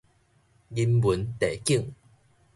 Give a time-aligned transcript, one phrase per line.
[0.71, 1.93] 人文地景